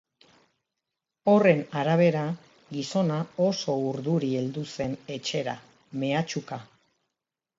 Horren 1.33 1.59
arabera, 1.81 2.23
gizona 2.77 3.19
oso 3.49 3.75
urduri 3.91 4.31
heldu 4.39 4.63
zen 4.77 4.97
etxera, 5.17 5.55
mehatxuka. 6.05 6.59